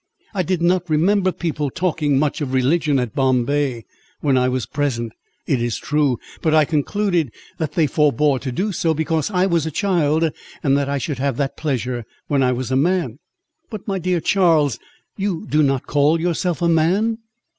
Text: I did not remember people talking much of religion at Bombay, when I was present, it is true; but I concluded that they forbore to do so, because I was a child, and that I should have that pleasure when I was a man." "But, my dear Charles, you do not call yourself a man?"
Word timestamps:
I 0.33 0.41
did 0.41 0.63
not 0.63 0.89
remember 0.89 1.31
people 1.31 1.69
talking 1.69 2.17
much 2.17 2.41
of 2.41 2.53
religion 2.55 2.97
at 2.97 3.13
Bombay, 3.13 3.85
when 4.19 4.35
I 4.35 4.49
was 4.49 4.65
present, 4.65 5.13
it 5.45 5.61
is 5.61 5.77
true; 5.77 6.17
but 6.41 6.55
I 6.55 6.65
concluded 6.65 7.31
that 7.59 7.73
they 7.73 7.85
forbore 7.85 8.39
to 8.39 8.51
do 8.51 8.71
so, 8.71 8.95
because 8.95 9.29
I 9.29 9.45
was 9.45 9.67
a 9.67 9.69
child, 9.69 10.31
and 10.63 10.75
that 10.75 10.89
I 10.89 10.97
should 10.97 11.19
have 11.19 11.37
that 11.37 11.55
pleasure 11.55 12.03
when 12.27 12.41
I 12.41 12.51
was 12.51 12.71
a 12.71 12.75
man." 12.75 13.19
"But, 13.69 13.87
my 13.87 13.99
dear 13.99 14.19
Charles, 14.19 14.79
you 15.17 15.45
do 15.47 15.61
not 15.61 15.85
call 15.85 16.19
yourself 16.19 16.63
a 16.63 16.67
man?" 16.67 17.19